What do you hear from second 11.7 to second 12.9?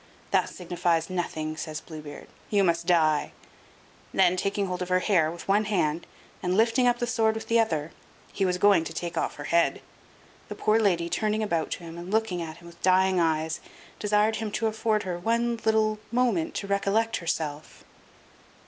to him, and looking at him with